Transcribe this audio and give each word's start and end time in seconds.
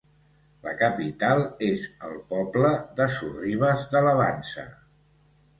La 0.67 0.71
capital 0.79 1.41
és 1.67 1.83
el 2.09 2.17
poble 2.33 2.71
de 3.01 3.07
Sorribes 3.19 3.87
de 3.95 4.03
la 4.09 4.19
Vansa. 4.23 4.69